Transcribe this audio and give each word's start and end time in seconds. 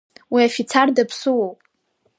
Уи 0.33 0.41
афицар 0.47 0.87
даԥсуоуп. 0.95 1.57